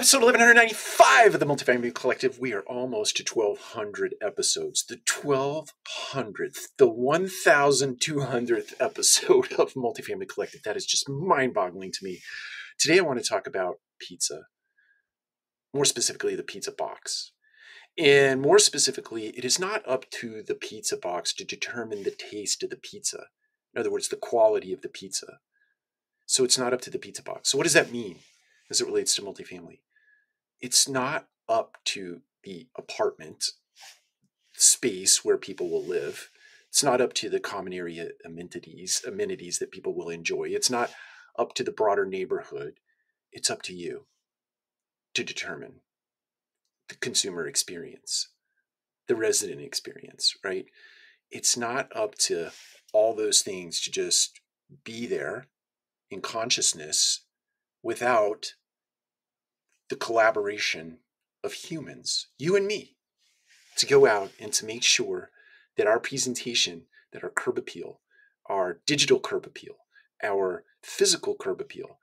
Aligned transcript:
episode 0.00 0.22
1195 0.22 1.34
of 1.34 1.40
the 1.40 1.44
Multifamily 1.44 1.94
Collective. 1.94 2.38
We 2.38 2.54
are 2.54 2.62
almost 2.62 3.18
to 3.18 3.22
1200 3.22 4.14
episodes. 4.22 4.82
The 4.82 4.96
1200th, 4.96 6.68
the 6.78 6.86
1200th 6.86 8.72
episode 8.80 9.52
of 9.58 9.74
Multifamily 9.74 10.26
Collective. 10.26 10.62
That 10.62 10.78
is 10.78 10.86
just 10.86 11.06
mind 11.06 11.52
boggling 11.52 11.92
to 11.92 12.02
me. 12.02 12.22
Today, 12.78 12.98
I 12.98 13.02
want 13.02 13.22
to 13.22 13.28
talk 13.28 13.46
about 13.46 13.80
pizza, 14.00 14.44
more 15.74 15.84
specifically, 15.84 16.34
the 16.34 16.42
pizza 16.44 16.72
box. 16.72 17.32
And 17.98 18.40
more 18.40 18.58
specifically, 18.58 19.26
it 19.36 19.44
is 19.44 19.58
not 19.58 19.86
up 19.86 20.08
to 20.12 20.42
the 20.42 20.54
pizza 20.54 20.96
box 20.96 21.34
to 21.34 21.44
determine 21.44 22.04
the 22.04 22.16
taste 22.16 22.62
of 22.62 22.70
the 22.70 22.76
pizza. 22.76 23.24
In 23.74 23.80
other 23.80 23.90
words, 23.90 24.08
the 24.08 24.16
quality 24.16 24.72
of 24.72 24.80
the 24.80 24.88
pizza. 24.88 25.40
So 26.24 26.42
it's 26.42 26.56
not 26.56 26.72
up 26.72 26.80
to 26.80 26.90
the 26.90 26.98
pizza 26.98 27.22
box. 27.22 27.50
So, 27.50 27.58
what 27.58 27.64
does 27.64 27.74
that 27.74 27.92
mean? 27.92 28.20
as 28.70 28.80
it 28.80 28.86
relates 28.86 29.14
to 29.16 29.22
multifamily. 29.22 29.80
It's 30.60 30.88
not 30.88 31.28
up 31.48 31.78
to 31.86 32.20
the 32.44 32.68
apartment 32.76 33.44
space 34.54 35.24
where 35.24 35.38
people 35.38 35.70
will 35.70 35.84
live. 35.84 36.30
It's 36.68 36.84
not 36.84 37.00
up 37.00 37.12
to 37.14 37.28
the 37.28 37.40
common 37.40 37.72
area 37.72 38.10
amenities, 38.24 39.02
amenities 39.06 39.58
that 39.58 39.72
people 39.72 39.94
will 39.94 40.08
enjoy. 40.08 40.44
It's 40.50 40.70
not 40.70 40.90
up 41.38 41.54
to 41.54 41.64
the 41.64 41.72
broader 41.72 42.06
neighborhood. 42.06 42.74
It's 43.32 43.50
up 43.50 43.62
to 43.62 43.74
you 43.74 44.06
to 45.14 45.24
determine 45.24 45.80
the 46.88 46.96
consumer 46.96 47.46
experience, 47.46 48.28
the 49.08 49.16
resident 49.16 49.60
experience, 49.60 50.36
right? 50.44 50.66
It's 51.30 51.56
not 51.56 51.88
up 51.94 52.16
to 52.16 52.50
all 52.92 53.14
those 53.14 53.42
things 53.42 53.80
to 53.82 53.90
just 53.90 54.40
be 54.84 55.06
there 55.06 55.46
in 56.10 56.20
consciousness 56.20 57.24
without 57.82 58.54
the 59.90 59.96
collaboration 59.96 60.98
of 61.42 61.52
humans, 61.52 62.28
you 62.38 62.56
and 62.56 62.66
me, 62.66 62.96
to 63.76 63.86
go 63.86 64.06
out 64.06 64.30
and 64.38 64.52
to 64.52 64.64
make 64.64 64.84
sure 64.84 65.30
that 65.76 65.86
our 65.86 65.98
presentation, 65.98 66.84
that 67.12 67.24
our 67.24 67.30
curb 67.30 67.58
appeal, 67.58 68.00
our 68.48 68.80
digital 68.86 69.18
curb 69.18 69.46
appeal, 69.46 69.74
our 70.22 70.64
physical 70.82 71.34
curb 71.34 71.60
appeal, 71.60 71.98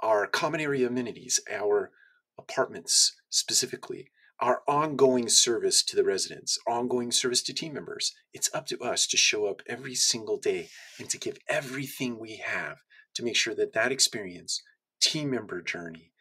our 0.00 0.26
common 0.26 0.60
area 0.60 0.86
amenities, 0.86 1.40
our 1.50 1.90
apartments 2.38 3.16
specifically, 3.28 4.08
our 4.40 4.62
ongoing 4.68 5.28
service 5.28 5.82
to 5.82 5.96
the 5.96 6.04
residents, 6.04 6.58
ongoing 6.66 7.10
service 7.10 7.42
to 7.42 7.52
team 7.52 7.74
members. 7.74 8.12
It's 8.32 8.52
up 8.54 8.66
to 8.66 8.78
us 8.80 9.06
to 9.08 9.16
show 9.16 9.46
up 9.46 9.62
every 9.66 9.94
single 9.94 10.36
day 10.36 10.68
and 10.98 11.08
to 11.10 11.18
give 11.18 11.38
everything 11.48 12.18
we 12.18 12.36
have 12.36 12.78
to 13.14 13.24
make 13.24 13.36
sure 13.36 13.54
that 13.54 13.72
that 13.72 13.92
experience, 13.92 14.62
team 15.00 15.30
member 15.30 15.60
journey, 15.60 16.11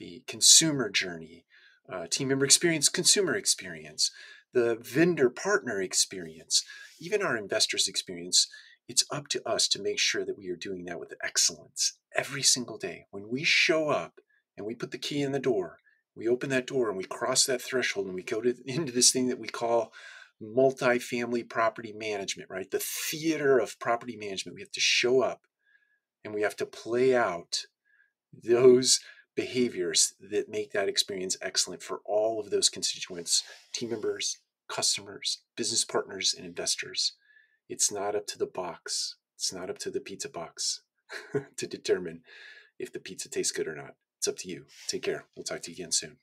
the 0.00 0.24
consumer 0.26 0.90
journey, 0.90 1.44
uh, 1.92 2.06
team 2.08 2.28
member 2.28 2.44
experience, 2.44 2.88
consumer 2.88 3.36
experience, 3.36 4.10
the 4.52 4.76
vendor 4.80 5.30
partner 5.30 5.80
experience, 5.80 6.64
even 6.98 7.22
our 7.22 7.36
investors 7.36 7.86
experience. 7.86 8.48
It's 8.88 9.04
up 9.12 9.28
to 9.28 9.48
us 9.48 9.68
to 9.68 9.80
make 9.80 10.00
sure 10.00 10.24
that 10.24 10.36
we 10.36 10.48
are 10.48 10.56
doing 10.56 10.86
that 10.86 10.98
with 10.98 11.14
excellence 11.22 11.98
every 12.16 12.42
single 12.42 12.76
day. 12.76 13.04
When 13.12 13.28
we 13.28 13.44
show 13.44 13.88
up 13.88 14.20
and 14.56 14.66
we 14.66 14.74
put 14.74 14.90
the 14.90 14.98
key 14.98 15.22
in 15.22 15.30
the 15.30 15.38
door, 15.38 15.78
we 16.16 16.26
open 16.26 16.50
that 16.50 16.66
door 16.66 16.88
and 16.88 16.98
we 16.98 17.04
cross 17.04 17.46
that 17.46 17.62
threshold 17.62 18.06
and 18.06 18.16
we 18.16 18.24
go 18.24 18.40
to, 18.40 18.56
into 18.66 18.90
this 18.90 19.12
thing 19.12 19.28
that 19.28 19.38
we 19.38 19.46
call 19.46 19.92
multifamily 20.42 21.48
property 21.48 21.92
management, 21.92 22.50
right? 22.50 22.70
The 22.70 22.80
theater 22.80 23.58
of 23.58 23.78
property 23.78 24.16
management. 24.16 24.56
We 24.56 24.62
have 24.62 24.72
to 24.72 24.80
show 24.80 25.22
up 25.22 25.42
and 26.24 26.34
we 26.34 26.42
have 26.42 26.56
to 26.56 26.66
play 26.66 27.14
out 27.14 27.66
those 28.32 29.00
behaviors 29.34 30.14
that 30.20 30.48
make 30.48 30.72
that 30.72 30.88
experience 30.88 31.36
excellent 31.40 31.82
for 31.82 32.00
all 32.04 32.40
of 32.40 32.50
those 32.50 32.68
constituents 32.68 33.42
team 33.72 33.90
members, 33.90 34.38
customers, 34.68 35.42
business 35.56 35.84
partners, 35.84 36.34
and 36.36 36.46
investors. 36.46 37.14
It's 37.68 37.92
not 37.92 38.16
up 38.16 38.26
to 38.28 38.38
the 38.38 38.46
box, 38.46 39.16
it's 39.36 39.52
not 39.52 39.70
up 39.70 39.78
to 39.78 39.90
the 39.90 40.00
pizza 40.00 40.28
box 40.28 40.82
to 41.56 41.66
determine 41.66 42.22
if 42.78 42.92
the 42.92 42.98
pizza 42.98 43.28
tastes 43.28 43.52
good 43.52 43.68
or 43.68 43.76
not. 43.76 43.94
It's 44.18 44.28
up 44.28 44.36
to 44.38 44.48
you. 44.48 44.66
Take 44.86 45.02
care. 45.02 45.24
We'll 45.34 45.44
talk 45.44 45.62
to 45.62 45.70
you 45.70 45.76
again 45.76 45.92
soon. 45.92 46.18